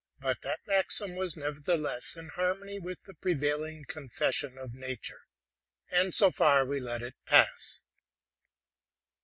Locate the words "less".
1.79-2.17